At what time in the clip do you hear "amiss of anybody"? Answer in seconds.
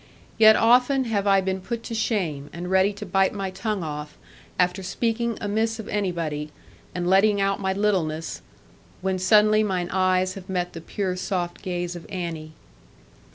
5.39-6.49